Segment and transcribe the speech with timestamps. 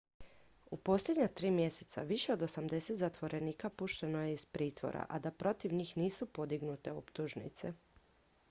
[0.75, 5.73] u posljednja 3 mjeseca više od 80 zatvorenika pušteno je iz pritvora a da protiv
[5.73, 7.73] njih nisu podignute optužnice